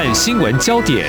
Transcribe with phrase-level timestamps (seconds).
[0.00, 1.06] 岸新闻焦点，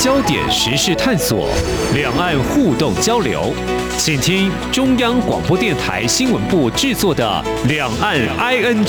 [0.00, 1.48] 焦点时事探索，
[1.94, 3.54] 两岸互动交流，
[3.96, 7.24] 请听中央广播电台新闻部制作的
[7.68, 8.84] 《两岸 ING》。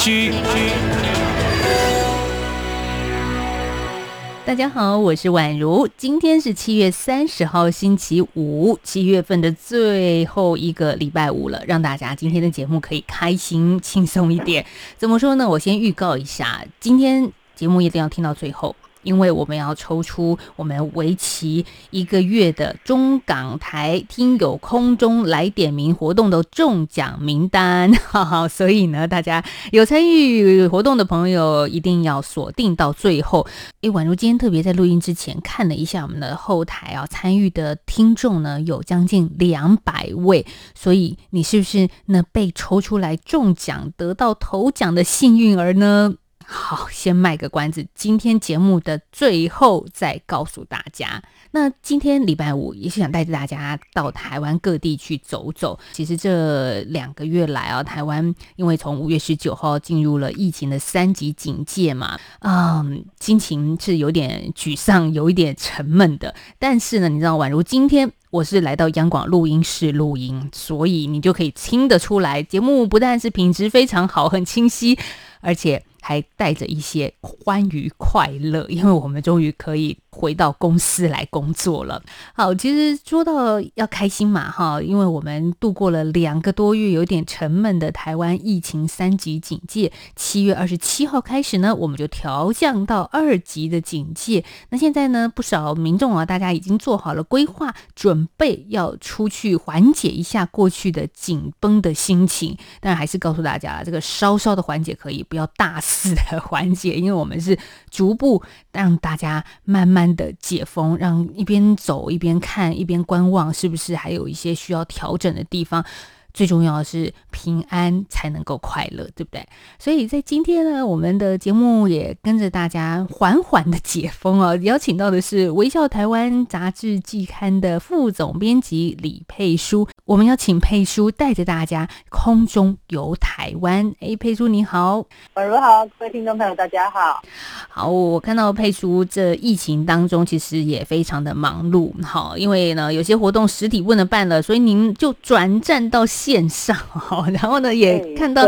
[4.43, 14.65] 大家好，我是宛如，今天是七月三十号星期五，七月份的最后一个礼拜五了，让大家今天的节目可以开心轻松一点。
[14.97, 15.47] 怎么说呢？
[15.47, 18.75] 我先预告一下，今天节目一定要听到最后。
[19.03, 33.45] 因为我们要抽出我们为期一个月的中港台听友空中来点名活动的中奖名单， 哈哈，所以呢，大家有参与活动的朋友一定要锁定到最后。
[33.81, 46.15] 诶，宛如今天特别在录音之前看了一下我们的后台啊，参与的听众呢有将近两百位，所以你是不是那被抽出来中奖得到头奖的幸运儿呢？
[46.45, 51.21] 好，先卖个关子，今天节目的最后再告诉大家。
[51.51, 55.79] 那今天礼拜五也是想带着大家到台湾各地去走走。
[55.91, 66.33] 其实这两个月来啊，台湾因为从五月十九号进入了疫情的三级警戒嘛，嗯，心情是有点沮丧，有一点沉闷的。
[66.57, 74.97] 但是呢，你知道，宛如今天我是来到央广录音室录音，所以你就可以听得出来，节目不但是品质非常好，很清晰，
[75.39, 75.83] 而且。
[76.03, 82.03] 还带着一些欢愉快乐，因为我们终于可以回到公司来工作了。
[82.33, 94.43] 好，其实说到要开心嘛，哈，因为我们度过了两个多月有点沉闷的台湾疫情三级警戒，七月二十七号开始呢，我们就调降到二级的警戒。
[94.71, 102.57] 那现在呢，不少民众啊，大家已经做好了规划，准备要出去缓解一下过去的紧绷的心情。
[102.81, 105.81] 但还是告诉大家，这个稍稍的缓解可以，不要大。
[105.93, 107.57] 死的环节，因为我们是
[107.91, 108.41] 逐步
[108.71, 115.85] 让大家慢慢的解封，让一边走一边看一边观望，是不是还有一些需要调整的地方？
[116.33, 119.45] 最重要的是平安才能够快乐，对不对？
[119.77, 124.55] 所以在今天呢，我们的节目也跟着大家缓缓的解封哦。
[124.63, 133.93] 邀请到的是《微笑台湾》杂志季刊的副总编辑李佩书，我们要请佩书带着大家空中游台湾。
[133.99, 135.05] 哎，佩书你好，
[135.35, 137.21] 宛如好，各位听众朋友大家好。
[137.69, 146.03] 好，我看到佩书这疫情当中其实也非常的忙碌，好，因为呢有些活动实体不能办了，所以您就转战到。
[146.23, 148.47] 线上哈， 然后呢，也看到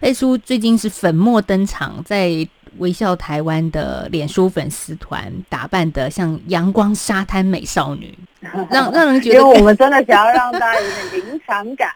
[0.00, 2.46] 佩叔最近是粉墨登场，在
[2.76, 8.14] 微笑台湾的脸书粉丝团打扮的像阳光沙滩美少女。
[8.70, 11.90] 让让人觉得，因为我们 真的想要让大家有点临场感。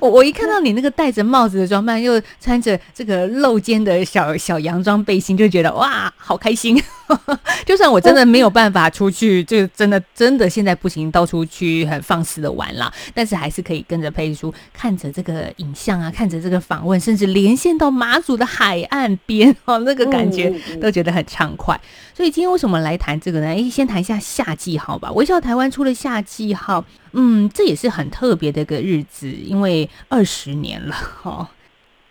[0.00, 6.80] 我我一看到你那个戴着帽子的装扮，又穿着这个露肩的小小洋装背心，就觉得哇，好开心。
[7.64, 21.80] 就算我真的没有办法出去，就真的真的现在不行，到处去很放肆的玩了，但是还是可以跟着佩叔，看着这个影像啊，看着这个访问，甚至连线到马祖的海岸边 哦，那个感觉都觉得很畅快。
[22.14, 23.46] 所以今天为什么来谈这个呢？
[23.46, 25.10] 哎，先谈一下夏季号吧。
[25.12, 31.48] 微笑台湾出了夏季号，嗯，这也是很特别的一个日子，因为二十年了哈。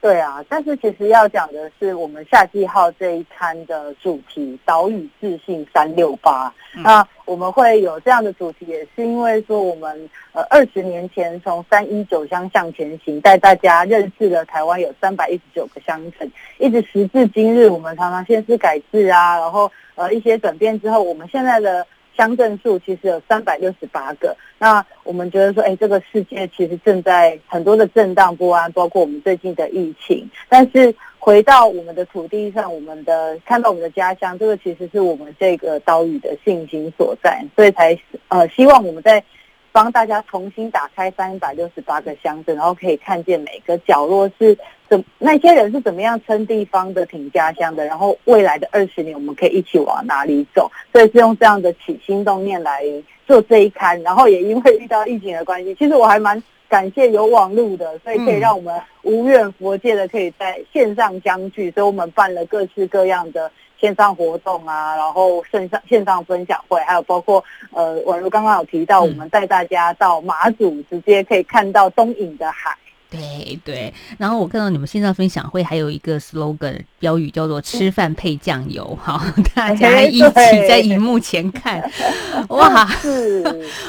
[0.01, 6.51] 对啊，但是其实要讲的是，我们夏季号这一餐的主题“岛屿自信三六八”。
[6.73, 21.85] 那我们会有这样的主题，也是因为说我们呃二十年前从三一九乡向前行，带大家认识了台湾有三百一十九个乡镇，一直时至今日，我们常常县市改制啊，然后呃一些转变之后，我们现在的。
[22.15, 30.29] 乡镇数其实有三百六十八个，那我们觉得说，哎，这个世界其实正在很多的震荡不安，包括我们最近的疫情。
[30.49, 39.23] 但是回到我们的土地上，我们的看到我们的家乡，这个其实是我们这个岛屿的信心所在，所以才呃希望我们在
[39.71, 44.57] 帮大家重新打开三百六十八个乡镇，然后可以看见每个角落是
[44.89, 45.03] 怎。
[45.17, 47.85] 那些人是怎么样称地方的、挺家乡的？
[47.85, 50.69] 然后未来的二十年，我们可以一起往哪里走？
[50.91, 52.83] 所以是用这样的起心动念来
[53.25, 54.01] 做这一刊。
[54.01, 61.71] 然后也因为遇到疫情的关系，其实我还蛮感谢有网络的，所以可以让我们无远佛界的可以在线上相聚。
[61.71, 63.49] 所以我们办了各式各样的
[63.81, 72.77] 线上活动啊，然后线上线上分享会，还有包括呃，宛如刚刚有提到，我们带大家到马祖，直接可以看到东引的海。
[73.11, 79.21] 对对，然后我看到你们线上分享会还有一个 slogan 标语叫做“吃饭配酱油”，好，
[79.53, 81.83] 大家一起在荧幕前看，
[82.47, 83.43] 哇，是，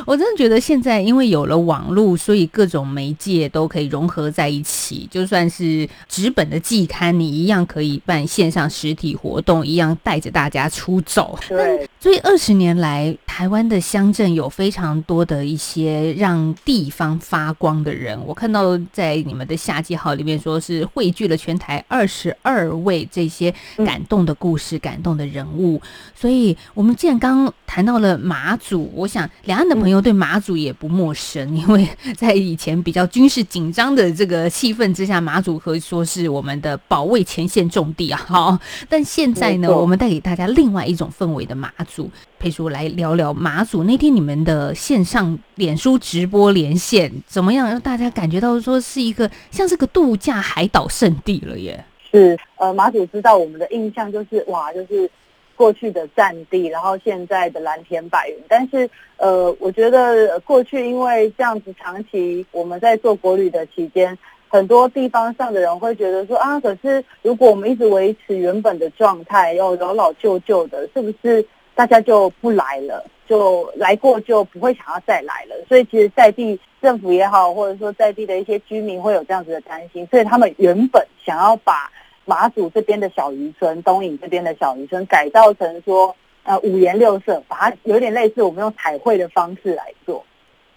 [0.04, 11.38] 我真的觉得现在因为有了网络，所以各种媒介都可以融合在一起，就算是纸本的季刊，你一样可以办线上实体活动，一样带着大家出走。
[11.48, 19.11] 对，所以二十年来，台湾的乡镇有非常多的一些让地方发光的人，我看到在。
[19.12, 23.54] 在你们的夏季号里面，说是汇聚了全台二十二位这些
[23.84, 25.78] 感动的故事、嗯、感动的人物。
[26.14, 31.86] 所以，我们既然刚刚谈到了马祖，我想两岸的朋友对马祖也不陌生，嗯、因为
[32.16, 38.18] 在以前比较军事紧张的这个气氛之下，马祖可以说是我们的保卫前线重地啊。
[38.26, 38.58] 好，
[38.88, 42.10] 但现在呢，我们带给大家另外一种氛围的马祖。
[42.42, 47.68] 佩书来聊聊马祖那天你们的线上脸书直播连线怎么样？
[47.68, 51.84] 让大家感觉到说是一个像是个度假海岛圣地了耶。
[52.10, 55.08] 是呃，马祖知道我们的印象就是哇，就是
[55.54, 58.34] 过去的战地，然后现在的蓝天白云。
[58.48, 64.18] 但是呃，我觉得过去因为这样子长期我们在做国旅的期间，
[64.48, 71.46] 很多地方上的人会觉得说啊，可是如果我们一直维持原本的状态，要老老旧旧的，是不是？
[71.74, 75.56] 大家就不来了，就来过就不会想要再来了。
[75.66, 81.90] 所以其实在地政府也好，或者说在地的一些居民会有这样子的担心，所以他们原本想要把
[82.26, 90.22] 马祖这边的小渔村、东引这边的小渔村改造成说呃五颜六色，把它有点类似我们用彩绘的方式来做，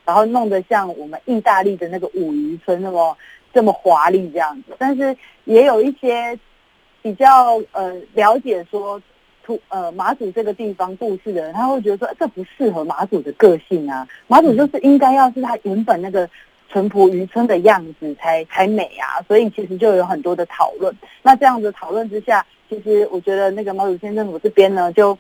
[0.06, 3.18] 然后弄得像我们意大利的那个五渔村那么
[3.54, 4.76] 这么华丽这样子。
[4.78, 6.40] 但是也有一些
[7.02, 9.02] 比较呃了解说。
[9.70, 14.08] 呃，马祖这个地方故事的人，他会觉得说这不适合马祖的个性啊。
[14.28, 16.30] 马祖就是应该要是他原本那个
[16.70, 19.22] 淳朴渔村的样子才才美啊。
[19.28, 20.96] 所以其实就有很多的讨论。
[21.22, 25.18] 那这样子讨论之下，其实我觉得那个马祖县政府这边呢，就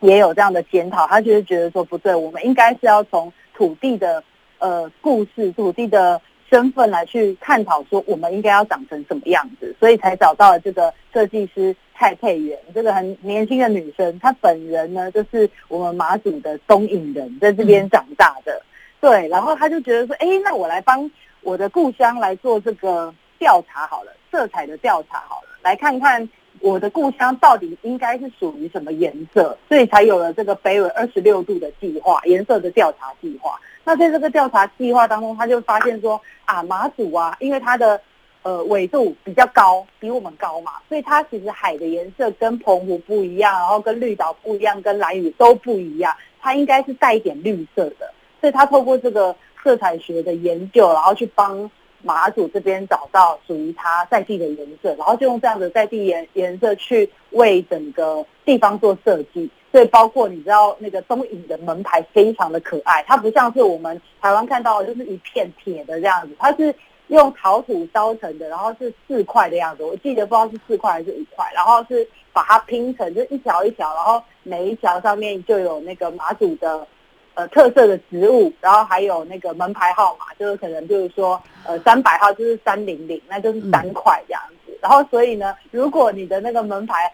[0.00, 1.06] 也有这样的检讨。
[1.06, 4.22] 他就是觉得说不对，我们应该是要从土地的
[4.58, 6.20] 呃故事、土地的
[6.50, 11.74] 身份来去探讨说我们应该要长成什么样子，所以才找到了这个设计师。
[12.00, 18.52] 蔡佩媛这个很年轻的女生，她本人呢就是我们马祖的东引人，在这边长大的。
[18.52, 18.62] 嗯、
[19.00, 21.10] 对，然后她就觉得说，哎，那我来帮
[21.42, 26.28] 我的故乡来做这个调查好了，色彩的调查好了，来看看
[26.60, 33.58] 我的故乡到底应该是属于什么颜色，所以才有了这个北纬二十六度的计划，颜色的调查计划。
[33.88, 37.98] 那在这个调查计划当中，他就发现说，啊，马祖啊，因为它的
[38.42, 48.12] 呃，纬度比较高，比我们高嘛，所以它其实海的颜色跟澎湖不一样，然后跟绿岛不一样，跟兰屿都不一样，它应该是带一点绿色的，
[48.42, 51.70] 所以他透过这个色彩学的研究，然后去帮
[52.02, 66.74] 马祖这边找到属于它在地的颜色，然后就用这样的在地颜颜色去为整个地方做设计，所以包括你知道那个东影的门牌非常的可爱，它不像是我们台湾看到的就是一片铁的这样子，它是。
[67.08, 76.86] 用陶土烧成的，然后是四块的样子，我记得不知道是四块还是五块，然后是把它拼成就一条一条，然后每一条上面就有那个马祖的
[77.32, 87.10] 呃特色的植物，然后还有那个门牌号码，就是可能就是说呃三百号就是三零零，那就是三块这样子，然后所以呢，如果你的那个门牌。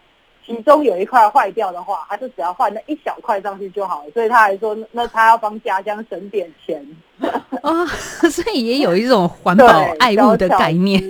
[0.47, 4.11] 其中有一块坏掉的话，他就只要换那一小块上去就好了。
[4.13, 6.87] 所以他还说，那他要帮家乡省点钱
[7.63, 7.87] 啊，
[8.31, 9.67] 所以也有一种环保
[9.99, 11.03] 爱物的概念。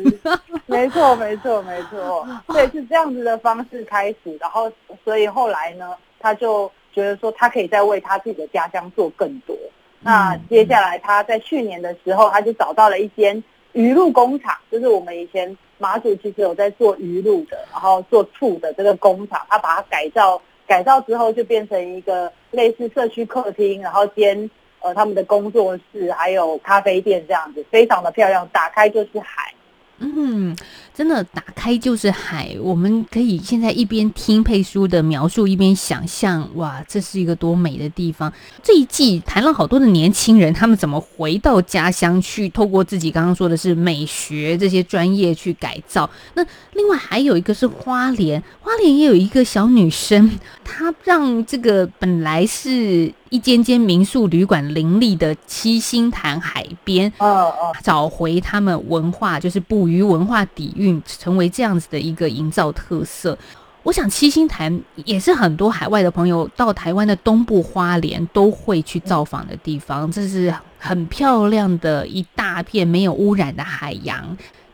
[0.67, 2.27] 没错，没错，没错。
[2.49, 4.71] 对是这样子的方式开始，然后
[5.05, 9.57] 所以后来呢，他就觉得说，他可以再为他自己的家乡做更多。
[10.01, 13.43] 那接下来他在去年的时候，他就找到了一间
[13.73, 15.57] 鱼露工厂，就是我们以前。
[15.85, 24.51] 马祖其实有在做鱼露的，然后做醋的这个工厂，他把它改造，改造之后就变成一个类似社区客厅，然后兼
[24.81, 29.53] 呃他们的工作室，还有咖啡店这样子，非常的漂亮，打开就是海。
[29.99, 30.57] 嗯，
[30.93, 38.33] 真的打开就是海，我们可以现在一边听佩书的描述，一边想象，哇，这是一个多美的地方。
[38.63, 46.11] 这一季谈了好多的年轻人，他们怎么回到家乡去，透过自己刚刚说的是美学这些专业去改造。
[46.35, 50.31] 那另外还有一个是花莲，花莲也有一个小女生，
[50.65, 53.13] 她让这个本来是。
[53.35, 63.37] 一间间民宿旅馆林立的七星潭海边，哦哦，找回他们文化，就是捕鱼文化底蕴，成为这样子的一个营造特色。
[63.83, 74.25] 我想七星潭也是很多海外的朋友到台湾的东部花莲都会去造访的地方，这是很漂亮的一大片没有污染的海洋，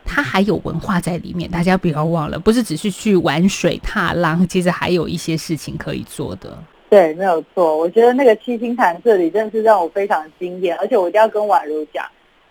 [0.05, 6.63] 它还有文化在里面，大家不要忘了，不是只是去玩水踏浪，其实还有一些事情可以做的。
[6.91, 12.05] 对，没有错，我觉得那个七星潭这里真的是让我非常惊艳，而且我一定要跟宛如讲，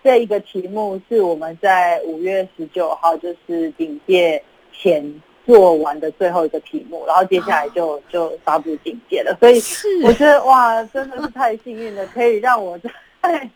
[0.03, 4.41] 这一个题目是我们在五月十九号就是顶界
[4.73, 5.21] 前。
[5.45, 9.59] 做完的最后一个题目，然后接下来就就发布警戒了，所以
[10.03, 13.49] 我觉得哇，真的是太幸运了，可以让我在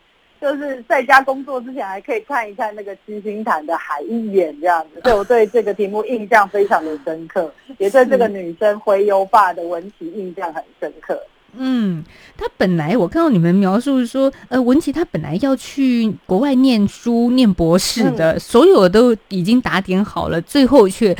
[0.44, 11.18] 就是在家工作之前还可以看一看那个七星潭的海一眼这样子，所以我对这个题目印象非常的深刻，也对这个女生洄游吧的文琪印象很深刻。
[11.56, 12.04] 嗯，
[12.36, 21.16] 她本来我看到你们描述说，呃，文琪她本来要去国外念书念博士的，嗯、所有都已经打点好了，最后却。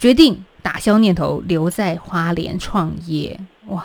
[0.00, 3.36] 决定打消念头，留在花莲创业。
[3.66, 3.84] 哇，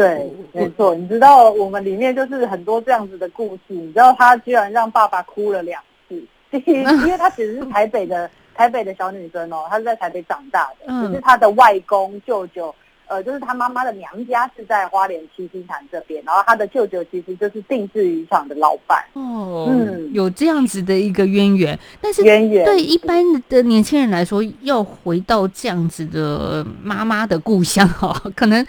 [0.00, 0.94] 对，没错。
[0.94, 3.60] 你知道我们里面就是很多这样子的故事。
[3.74, 6.24] 你知道她居然让爸爸哭了两次。
[6.50, 12.74] 第一，因为 她其实是台北的台北的小女生哦，她是在台北长大的，只是她的外公舅舅。
[13.10, 19.04] 呃，就是他妈妈的娘家是在花莲七星潭这边，然后他的舅舅其实就是定制渔场的老板。
[19.14, 28.64] 哦，嗯，有这样子的一个渊源，但是渊源对一般的年轻人来说，要回到这样子的妈妈的故乡哦，可能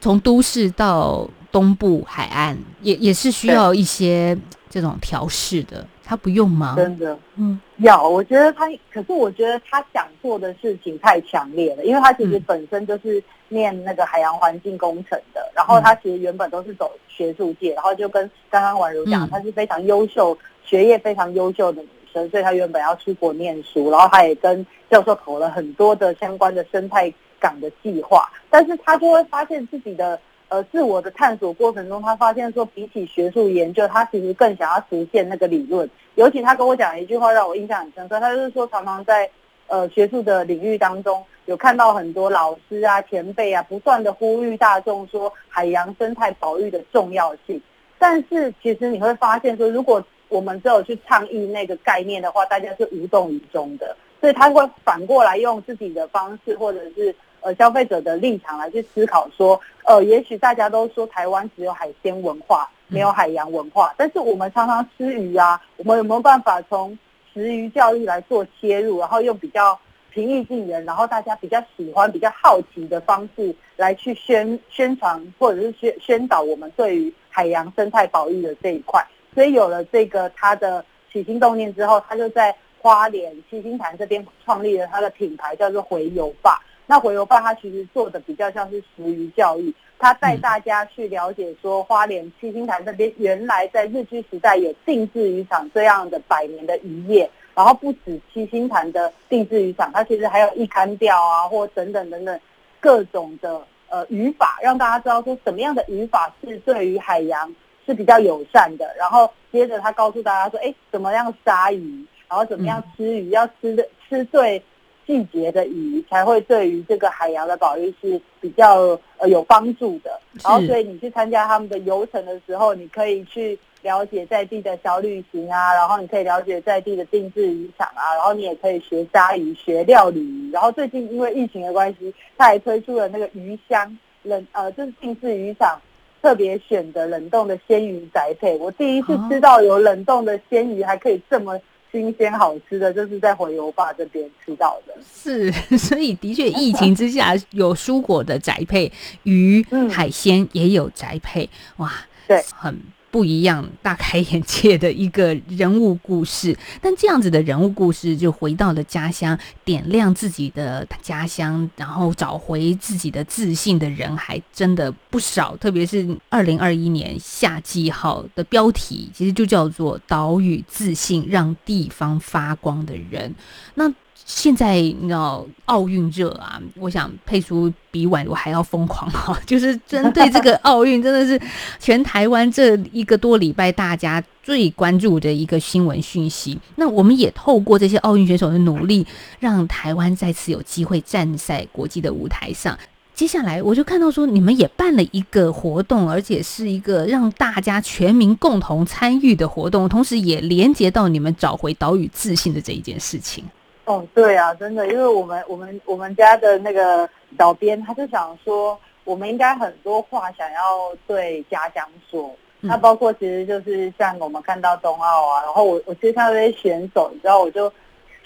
[0.00, 4.38] 从都市到东部海岸，也也是需要一些
[4.70, 5.84] 这种调试的。
[6.08, 6.72] 他不用吗？
[6.74, 8.08] 真的，嗯，要。
[8.08, 20.34] 我觉得他，可是我觉得他想做的事情太强烈了，因为他其实本身就是念那个海洋环境工程的，嗯、然后他其实原本都是走学术界，然后就跟刚刚婉如讲，他是非常优秀、
[20.64, 30.18] 学业非常优秀的女生，所以他原本要出国念书，然后他也跟教授投了很多的相关的生态港的计划，但是他就会发现自己的。
[30.48, 35.88] 呃，自我的探索过程中，他发现说，比起学术研究，他其实更想要实现那个理论。
[36.14, 38.18] 尤其他跟我讲一句话，让我印象很深刻。
[38.18, 39.28] 他就是说，常常在
[39.66, 47.60] 呃学术的领域当中，有看到很多老师啊、前辈啊，不断的呼吁大众说海洋生态保育的重要性。
[47.98, 53.94] 但是，其实你会发现说，如果我们只有去倡议那个概念的话，大家是无动于衷的。
[54.18, 57.14] 所以，他会反过来用自己的方式，或者是。
[57.40, 66.96] 呃，消费者的立场来去思考说，呃，也许大家都说台湾只有海鲜文化，没有海洋文化，但是我们常常吃鱼啊，我们有没有办法从
[67.32, 69.78] 食鱼教育来做切入，然后用比较
[70.10, 79.04] 平易近人，然后大家比较喜欢、比较好奇的方式来去宣宣传或者是宣宣导我们对于海洋生态保育的这一块。
[79.34, 86.60] 所以有了这个他的起心动念之后，他就在花莲七星潭这边创立了他的品牌，叫做回游吧。
[86.90, 102.40] 那回游吧，它其实做的比较像是食鱼教育，它带大家去了解说，花莲七星潭这边原来在日据时代有定制渔场这样的百年的渔业，然后不止七星潭的定制渔场，它其实还有一竿钓啊，或等等等等
[102.80, 107.54] 各种的呃渔法，让大家知道说什么样的渔法是对于海洋
[107.84, 108.90] 是比较友善的。
[108.98, 114.62] 然后接着他告诉大家说，哎，怎么样杀鱼，然后怎么样吃鱼，要吃的吃对。
[115.08, 120.20] 季节的鱼才会对于这个海洋的保育是比较呃有帮助的。
[120.44, 130.50] 然后，所以你去参加他们的游程的时候，你可以去了解在地的小旅行啊，然后你可以了解在地的定制渔场啊，然后你也可以学鲨鱼、学料理鱼。
[130.52, 135.80] 然后最近因为疫情的关系，他还推出了那个鱼香冷呃，就是定制渔场
[136.20, 138.58] 特别选的冷冻的鲜鱼宅配。
[138.58, 141.58] 我第一次知道有冷冻的鲜鱼还可以这么。
[141.90, 144.94] 新鲜好吃的，就是在回游坝这边吃到的。
[145.02, 148.92] 是，所以的确，疫情之下有蔬果的宅配，
[149.22, 151.92] 鱼、嗯、海鲜也有宅配，哇，
[152.26, 152.78] 对，很。
[153.10, 156.56] 不一样，大开眼界的一个人物故事。
[156.80, 165.56] 但这样子的人物故事，就回到了家乡，点亮自己的家乡，然后找回自己的自信的人，还真的不少。
[165.56, 173.34] 特别是二零二一年夏季号的标题，其实就叫做“岛屿自信，让地方发光的人”。
[173.74, 173.90] 那
[174.28, 181.40] 现在你知道奥运热啊，我想佩叔比宛如还要疯狂哈， 就是针对这个奥运，真的是
[181.80, 186.58] 全台湾这一个多礼拜大家最关注的一个新闻讯息。
[186.76, 189.06] 那我们也透过这些奥运选手的努力，
[189.40, 192.78] 让台湾再次有机会站在国际的舞台上。
[193.14, 203.42] 接下来我就看到说，你们也办了一个活动，而且是一个让大家全民共同参与的活动，同时也连接到你们找回岛屿自信的这一件事情。
[203.88, 212.30] 哦，对啊，真的，因为我们我们我们家的那个小编他就想说，我们应该很多话想要对家乡说。
[212.60, 217.72] 那包括其实就是像我们看到冬奥啊，然后我我其实看到这些选手，你知道，我就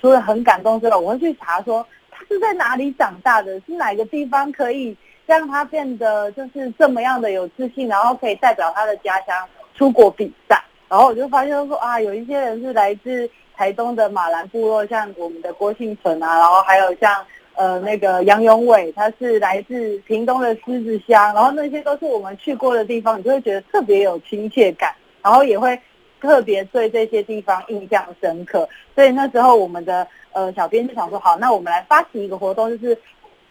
[0.01, 10.61] 除了很感动之外，我会去查说他是在哪里长大的，是哪个地方可以让他变得就是这么样的有自信，然后可以代表他的家乡出国比赛。
[10.93, 17.25] 然后我就发现说啊，有一些人是来自台东的马兰部落，像我们的郭庆存啊，然后还有像。
[17.55, 24.91] 呃，那个杨永伟，他是来自屏东的狮子乡，然后那些都是我们去过的地方，你就会觉得特别有亲切感，
[25.23, 25.79] 然后也会
[26.19, 28.67] 特别对这些地方印象深刻。
[28.95, 32.99] 所以那时候我们的呃小编就想说，好，那我们来发起一个活动，就是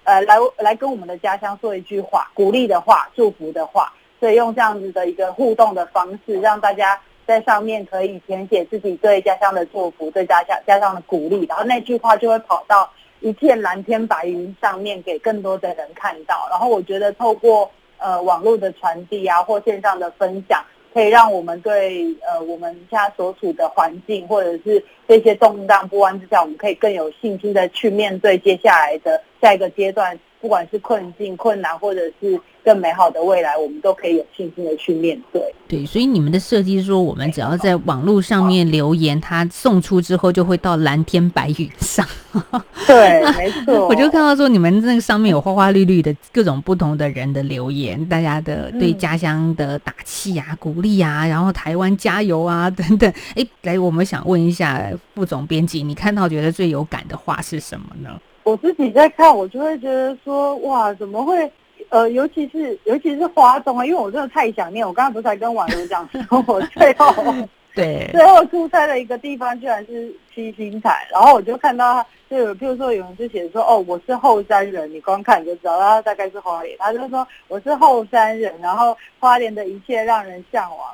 [0.03, 6.99] 呃来来跟我们的家乡说一句话，鼓励的话，祝福的话，所以用这样子的一个互动的方式，让大家
[7.31, 12.89] 在上面可以填写自己对家乡的祝福，对家乡家乡的鼓励，然后那句话就会跑到。
[13.23, 16.47] 一片蓝天白云上面，给更多的人看到。
[16.49, 17.69] 然后我觉得透过
[17.99, 30.19] 呃网络的传递啊，或线上的分享，可以让我们对呃我们现在所处的环境，或者是这些动荡不安之下，我们可以更有信心的去面对接下来的下一个阶段。
[30.41, 35.41] 不管是困境、困难，或者是更美好的未来，我们都可以有信心的去面对。
[35.67, 42.05] 对，所以你们的设计是说，我们只要在网络上面留言，它送出之后就会到蓝天白云上。
[42.87, 43.87] 对，没错。
[43.87, 53.13] 我就看到说，你们那个上面有花花绿绿的各种不同的人的留言，大家的对家乡的打气啊、鼓励啊，然后台湾加油啊 等等。
[53.35, 58.19] 哎，来，我们想问一下副总编辑，你看到觉得最有感的话是什么呢？
[58.43, 61.51] 我自己在看，我就会觉得说，哇，怎么会？
[61.89, 64.87] 呃，尤其是尤其是花东啊，因为我真的太想念。
[64.87, 67.11] 我刚刚不是才跟婉如讲说，我最后
[67.75, 76.77] 对最后出差的一个地方居然是七星潭，然后我就看到他，就有譬如说有人就写说，哦，我是后山人，你光看你就知道他大概是花莲。
[76.79, 80.87] 他就说我是后山人，然后花莲的一切让人向往，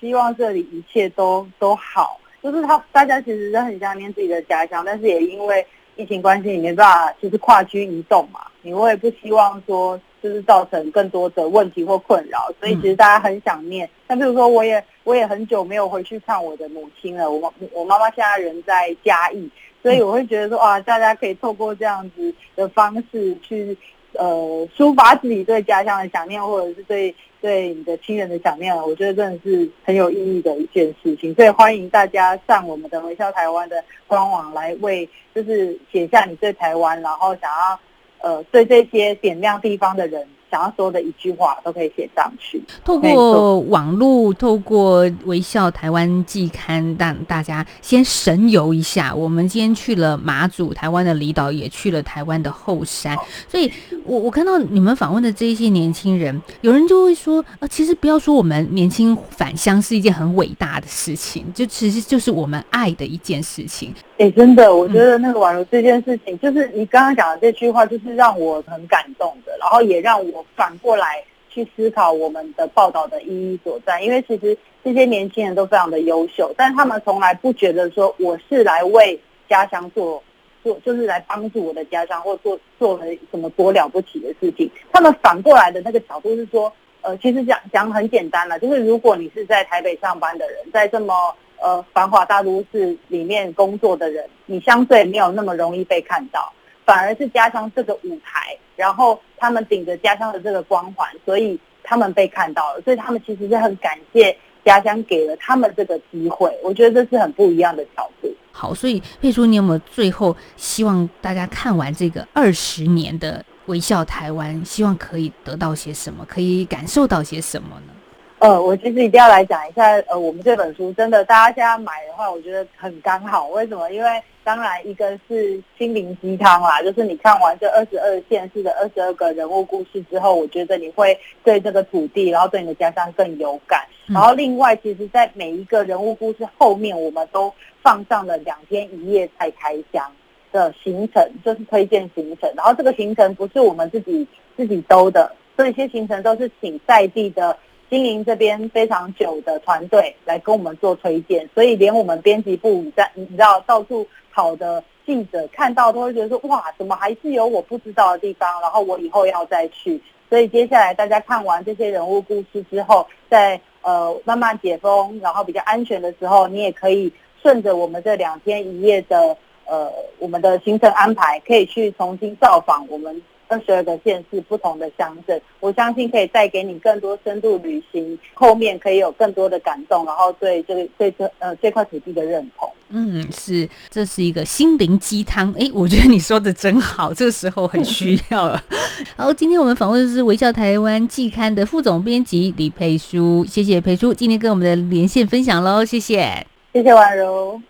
[0.00, 2.18] 希望这里一切都都好。
[2.42, 5.64] 就是他大家其实是很想念自己的家乡，但是也因为。
[6.00, 8.40] 疫情关系，你没办法，就是跨区移动嘛。
[8.62, 13.88] 你会不希望说，就是造成更多的问题或困扰，所以其实大家很想念。
[14.06, 17.30] 那比如说，我也我也很久没有回去看我的母亲了。
[17.30, 19.50] 我我妈妈现在人在嘉义，
[19.82, 23.76] 所以我会觉得说，啊，大家可以透过这样子的方式去。
[24.14, 31.34] 呃，抒发自己对家乡的想念，或者是对对你的亲人的想念，我觉得真的是很有意义的一件事情。
[31.34, 37.80] 所以欢迎大家上我们的微笑台湾的官网来为，就是写下你对台湾，然后想要
[38.20, 40.26] 呃对这些点亮地方的人。
[40.50, 42.62] 想要说的一句话都可以写上去。
[42.84, 49.14] 透过网络，透过微笑台湾季刊，让大家先神游一下。
[49.14, 53.16] 我们今天去了马祖，台湾的离岛，也去了台湾的后山。
[53.48, 53.70] 所以
[54.04, 63.94] 我我看到你们访问的这一些年轻人，有人就会说，呃，其实不要说我们年轻返乡是一件很伟大的事情，就其实就是我们爱的一件事情。
[64.20, 74.02] 哎、欸，真的，我觉得那个宛如这件事情，嗯、就是你刚刚讲的这句话，就是让我很感动的，然后也让我反过来去思考我们的报道的意义所在。
[74.02, 74.54] 因为其实
[74.84, 80.22] 这些年轻人都非常的优秀，但他们从来不觉得说我是来为家乡做
[80.62, 84.70] 做，就是来帮助我的家乡，或做做了什么多了不起的事情。
[84.92, 91.14] 他们反过来的那个角度是说，呃，其实讲讲很简单了，就是如果你是在台北上班的人，在这么。
[91.60, 96.52] 呃，繁华大都市里面工作的人，你相对没有那么容易被看到，
[96.86, 106.50] 反而是家乡这个舞台，然后他们顶着家乡的这个光环，所以他们被看到了，所以他们其实是很感谢家乡给了他们这个机会。
[106.62, 108.34] 我觉得这是很不一样的角度。
[108.52, 117.92] 好，所以佩书，你有没有最后希望大家看完这个二十年的微笑台湾，希望可以得到些什么，可以感受到些什么呢？
[118.40, 123.48] 呃，我其实一定要来讲一下，呃，我们这本书真的，大家现在买的话，我觉得很刚好。
[123.48, 123.90] 为什么？
[123.90, 124.08] 因为
[124.42, 133.86] 当然一个是心灵鸡汤啦，就是你看完这二十二县市的二十二个人物故事之后，我觉得你会对这个土地，然后对你的家乡更有感。
[134.06, 140.10] 然后另外，其实，在每一个人物故事后面，我们都放上了两天一夜才开箱
[140.50, 142.50] 的行程，就是推荐行程。
[142.56, 144.26] 然后这个行程不是我们自己
[144.56, 147.54] 自己兜的，这些行程都是请在地的。
[147.90, 158.48] 经营这边非常久的团队来跟我们做推荐，所以连我们编辑部在你知道到处跑的记者看到都会觉得说，哇，怎么还是有我不知道的地方？
[158.62, 160.00] 然后我以后要再去。
[160.28, 182.70] 所以接下来大家看完这些人物故事之后，在呃慢慢解封，然后比较安全的时候，你也可以顺着我们这两天一夜的呃我们的行程安排，可以去重新造访我们二十二个县市不同的乡镇，我相信可以带给你更多深度旅行，后面可以有更多的感动，然后对这个对这呃这块土地的认同。
[182.90, 185.52] 嗯，是，这是一个心灵鸡汤。
[185.58, 188.62] 哎，我觉得你说的真好，这个时候很需要了。
[189.16, 197.60] 好，今天我们访问的是《微笑台湾》季刊的副总编辑李佩书，谢谢佩书今天跟我们的连线分享喽，谢谢，谢谢婉如。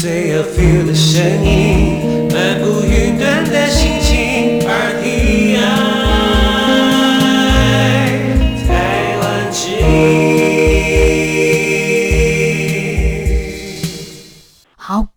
[0.00, 3.59] 最有 feel 的声音，漫步云端的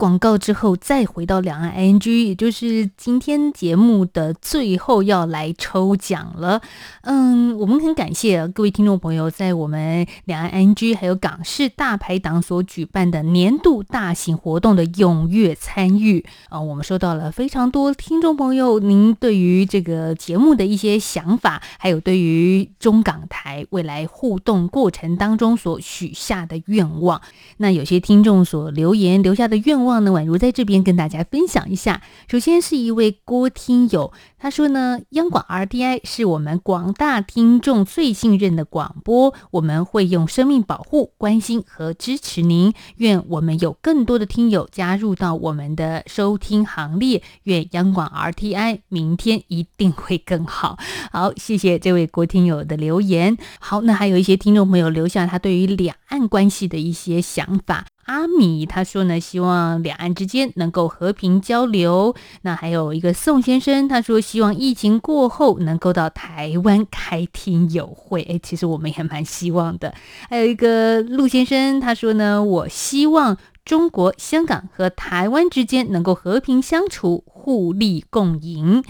[0.04, 6.62] 广告之后再回到两岸 ING，也就是今天节目的最后要来抽奖了。
[7.04, 27.22] 嗯，我们很感谢各位听众朋友在我们两岸 ING 还有港视大排档所举办的年度大型活动的踊跃参与啊，我们收到了非常多听众朋友您对于这个节目的一些想法，还有对于中港台未来互动过程当中所许下的愿望。
[27.56, 29.54] 那有些听众所留言留下的。
[29.64, 32.02] 愿望呢，宛如在这边跟大家分享一下。
[32.28, 42.74] 首先是一位郭听友，他说呢，央广 RTI 是我们广大听众最信任的广播，我们会用生命保护、关心和支持您。
[42.98, 47.22] 愿我们有更多的听友加入到我们的收听行列。
[47.44, 50.78] 愿央广 RTI 明天一定会更好。
[51.12, 53.38] 好，谢谢这位郭听友的留言。
[53.60, 57.86] 好，那还有一些听众朋友留下他对于两岸关系的一些想法。
[58.06, 62.16] 阿米他说呢，希望两岸之间能够和平交流。
[62.42, 68.22] 那还有一个宋先生，他说希望疫情过后能够到台湾开听友会。
[68.24, 69.94] 诶，其实我们也蛮希望的。
[70.30, 78.84] 还有一个陆先生，他说呢，我希望中国香港和台湾之间能够和平相处，互利共赢。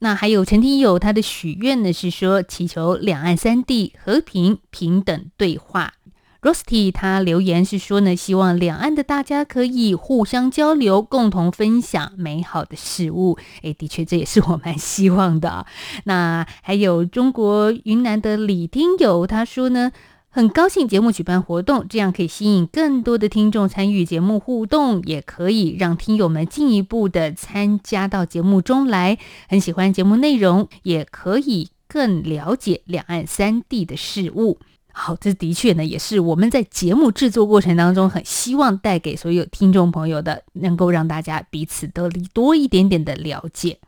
[0.00, 5.94] 那还有陈听友，他的许愿呢是说，祈求两岸三地和平平等对话。
[6.40, 13.36] Rosty 他留言是说呢，希望两岸的大家可以互相交流，共同分享美好的事物。
[13.62, 15.66] 诶，的确，这也是我蛮希望的。
[16.04, 19.90] 那还有中国云南的李听友，他说呢，
[20.30, 29.18] 很高兴节目举办活动，这样可以吸引更多的听众参与节目互动，也可以让听友们进一步的参加到节目中来。
[29.48, 34.60] 很喜欢节目内容，也可以更了解两岸三地的事物。
[35.00, 43.78] 好，这的确呢，也是我们在节目制作过程当中很希望带给所有听众朋友的，能够让大家彼此得多一点点的了解。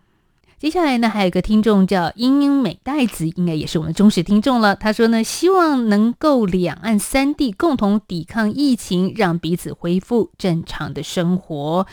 [0.57, 4.77] 接下来呢，还有一个听众叫英英美袋子，应该也是我们忠实听众了。
[4.77, 11.87] 他说呢，希望能够两岸三地共同抵抗疫情，让彼此恢复正常的生活。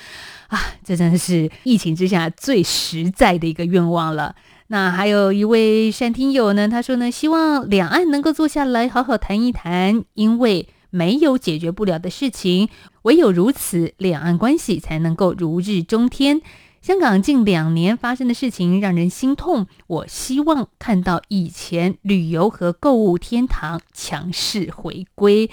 [0.49, 4.35] 啊，这真的是疫情之下最实在的一个愿望了。
[4.69, 12.67] 那还有一位善听友呢，他说呢，希望两岸能够坐下来好好谈一谈，因为没有解决不了的事情，
[13.03, 16.41] 唯有如此，两岸关系才能够如日中天。
[16.81, 25.49] 香港近两年发生的事情让人心痛，我希望看到以前旅游和购物天堂强势回归。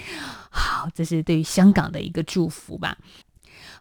[0.50, 2.98] 好，这是对于香港的一个祝福吧。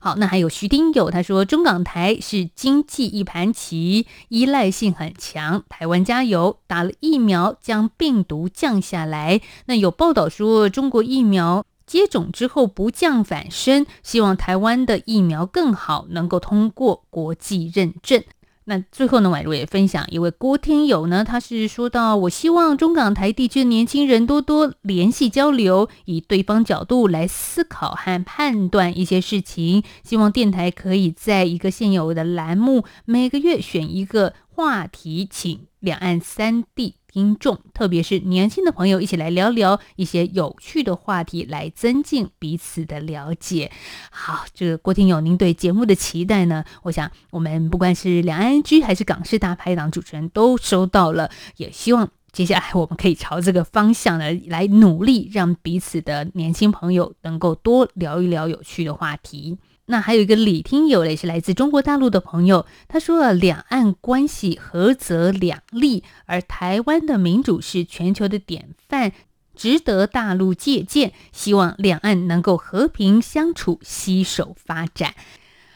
[0.04, 5.64] 好，那还有徐丁友，他说中港台是经济一盘棋，依赖性很强。
[5.70, 9.40] 台湾加油，打了疫苗将病毒降下来。
[9.68, 18.22] 那有报道说中国疫苗接种之后不降反升，希望台湾的疫苗更好，能够通过国际认证。
[18.66, 29.84] 那最后呢，宛如也分享一位郭天友呢，他是说到：我希望中港台地区的年轻人多多联系交流，以对方角度来思考和判断一些事情。
[30.04, 36.96] 希望电台可以在一个现有的栏目，每个月选一个话题，请两岸三地。
[37.14, 43.72] 听众，特别是年轻的朋友，一起来聊聊一些有趣的话题，来增进彼此的了解。
[44.10, 46.66] 好，这个郭听友，您对节目的期待呢？
[46.82, 59.60] 我想，我们不管是两岸 ING 还是港视大排档主持人都收到了，也希望接下来我们可以朝这个方向呢来努力，让彼此的年轻朋友能够多聊一聊有趣的话题。
[59.86, 69.12] 那还有一个李听友也是来自中国大陆的朋友，他说：“两岸关系合则两利，而台湾的民主是全球的典范，
[69.56, 71.12] 值得大陆借鉴。
[71.34, 75.16] 希望两岸能够和平相处，携手发展。”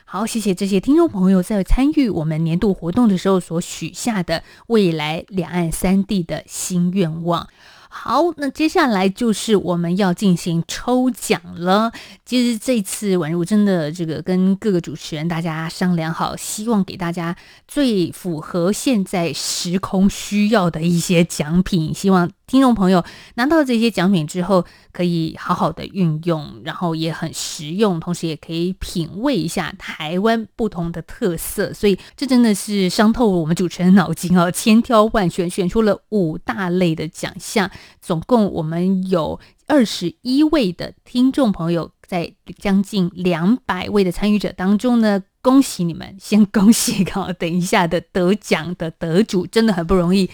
[0.09, 7.49] 好，谢谢这些听众朋友在参与我们年度活动的时候所许下的未来两岸三地的新愿望。
[7.89, 11.91] 好，那接下来就是我们要进行抽奖了。
[12.27, 17.33] 其实这次宛如真的这个跟各个主持人大家商量好，希望给大家
[17.69, 23.01] 最符合现在时空需要的一些奖品，希望听众朋友
[23.35, 31.73] 拿到这些奖品之后，可以好好的运用，然后也很实用，同时也可以品味一下台湾不同的特色。
[31.73, 37.71] 所以这真的是伤透了我们主持人脑筋哦，千挑万选选出了五大类的奖项。
[38.01, 46.15] 总共我们有二十一位的听众朋友，在将近两百位的参与者当中呢，恭喜你们！
[46.19, 50.29] 先恭喜哈，等一下的得奖的得主真的很不容易。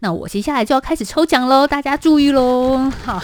[0.00, 2.90] 那我接下来就要开始抽奖喽，大家注意喽！
[3.04, 3.22] 好，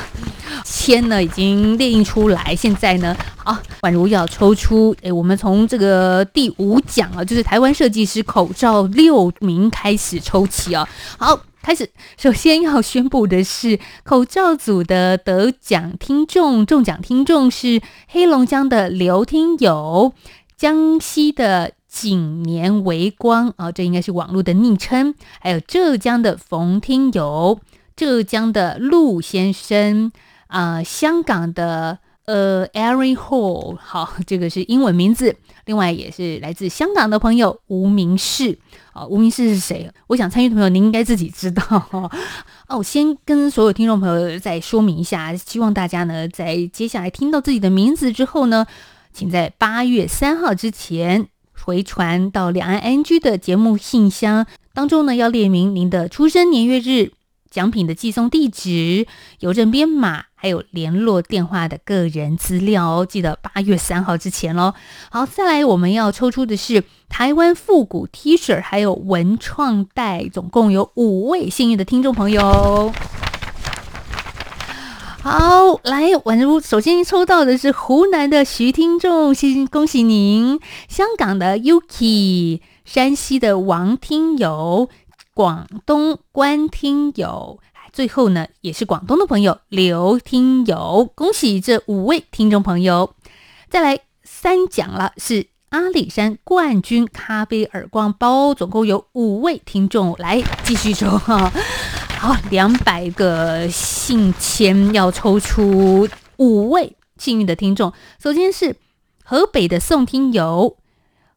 [0.64, 11.40] 签呢已经列印出来，现在呢，好，宛如要抽出，诶，我们从这个第五奖啊，就是台湾设计师口罩六名开始抽起啊，好。
[11.68, 20.14] 开始，首先要宣布的是口罩组的得奖听众，中奖听众是黑龙江的刘听友，
[20.56, 27.60] 江西的景年微光啊，这应该是网络的昵称，还有浙江的冯听友，
[27.94, 30.10] 浙江的陆先生
[30.46, 31.98] 啊、香港的
[32.28, 38.58] 呃 Aaron Hall，好，这个是英文名字，另外也是来自香港的朋友吴明世。
[39.08, 39.90] 吴明世是谁？
[40.08, 42.10] 我想参与的朋友，您应该自己知道 哦。
[42.76, 48.66] 我先跟所有听众朋友再说明一下，希望大家呢，在接下来听到自己的名字之后呢，
[49.14, 51.28] 请在八月三号之前
[51.64, 57.12] 回传到两岸 NG 的节目信箱当中呢，要列明您的出生年月日。
[57.50, 59.06] 奖品的寄送地址、
[59.40, 64.74] 邮政编码，还有联络电话的个人资料哦，记得八月三号之前哦。
[65.10, 72.92] 好，再来我们要抽出的是台湾复古 T 恤，还有文创袋，总共有五位幸运的听众朋友。
[75.20, 80.58] 好，来，宛如首先抽到的是湖南的徐听众，先恭喜您；
[80.88, 84.88] 香港的 Yuki，山西的王听友。
[85.38, 87.60] 广东关听友，
[87.92, 93.14] 最后呢也是广东的朋友刘听友，恭喜这五位听众朋友！
[93.70, 101.52] 再来三奖了，是阿里山冠军咖啡耳光包，总共有五位听众来继续抽哈。
[102.18, 108.74] 好，两百个信签要抽出五位幸运的听众，首先是
[109.22, 110.76] 河北的宋听友，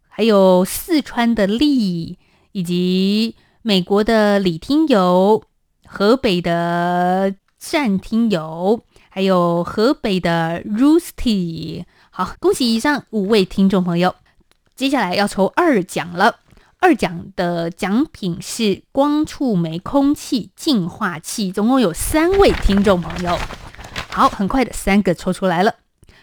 [0.09, 2.17] 还有四川的丽
[2.53, 3.35] 以及。
[3.63, 5.43] 美国的李听友，
[5.85, 14.15] 河北的单听友，还有河北的 Rusty，好，恭喜以上五位听众朋友。
[14.75, 16.37] 接下来要抽二奖了，
[16.79, 23.37] 二奖的奖品是光触媒空气净化器，总共有三位听众朋友。
[24.09, 25.75] 好，很快的三个抽出来了，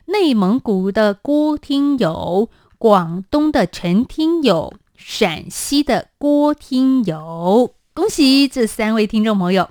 [0.07, 4.74] 内蒙古的郭听友，广东的陈听友。
[5.10, 9.70] 陕西的郭听友，恭喜这三位听众朋友。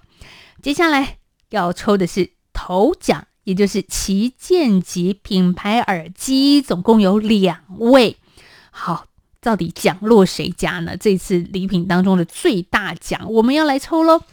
[0.63, 1.19] 接下来
[1.52, 8.17] 要抽的是头奖，也就是旗舰级品牌耳机，总共有两位。
[8.71, 9.06] 好，
[9.39, 10.97] 到底奖落谁家呢？
[10.97, 14.23] 这次礼品当中的最大奖，我们要来抽喽！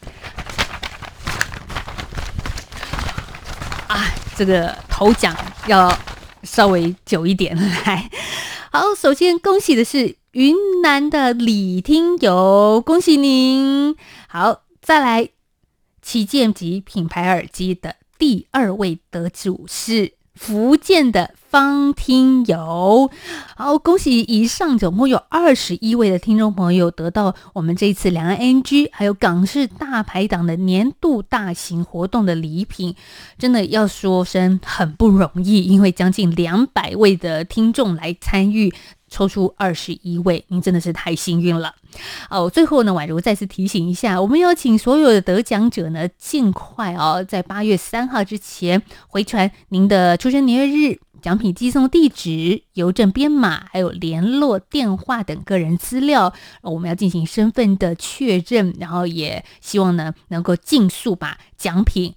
[3.88, 5.36] 啊，这个头奖
[5.66, 5.94] 要
[6.42, 8.10] 稍微久一点来。
[8.72, 10.16] 好，首先恭喜的是。
[10.35, 13.94] 云南的李听友，恭喜您！
[14.27, 15.29] 好，再来
[16.03, 23.08] 旗舰级品牌耳机的第二位得主是福建的方听友。
[23.54, 32.96] 好，恭喜以上总共有二十一位的听众朋友得到我们这一次两岸 NG 还有港式大排档的年度大型活动的礼品，
[33.38, 38.74] 真的要说声很不容易，因为将近两百位的听众来参与。
[39.06, 41.72] 抽出二十一位，您真的是太幸运了
[42.28, 42.50] 哦！
[42.50, 62.14] 最后呢，宛如再次提醒一下，我们邀请所有的得奖者呢，尽快哦，在八月三号之前回传您的出生年月日、奖品寄送地址、邮政编码，还有联络电话等个人资料，我们要进行身份的确认，然后也希望呢，能够尽速把奖品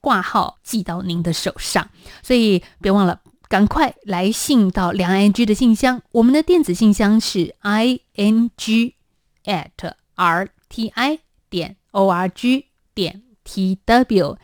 [0.00, 1.90] 挂号寄到您的手上，
[2.22, 3.20] 所以别忘了。
[3.46, 8.94] 赶快来信到两岸 ING 的信箱，我们的电子信箱是 i n g
[9.44, 11.18] at r t i
[11.50, 12.64] 点 o r g
[12.94, 14.38] 点 t w。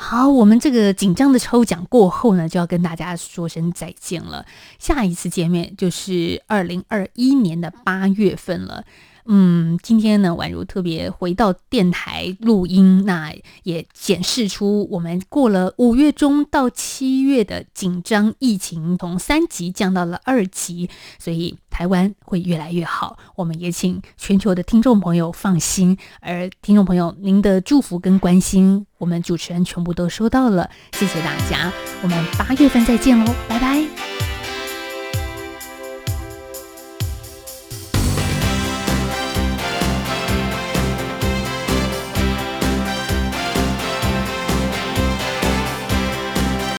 [0.00, 4.46] 好，我们这个紧张的抽奖过后呢，就要跟大家说声再见了。
[4.78, 8.84] 下一次见面就是二零二一年的八月份了。
[9.30, 13.30] 嗯，今天呢，宛如特别回到电台录音，那
[13.62, 20.88] 也显示出我们过了五月中到七月的紧张疫情，从三级降到了二级，
[21.18, 23.18] 所以台湾会越来越好。
[23.36, 31.70] 我们也请全球的听众朋友放心，而听众朋友您的祝福跟关心，我们主持人全部都收到了，谢谢大家。
[32.02, 33.97] 我们八月份再见喽，拜拜。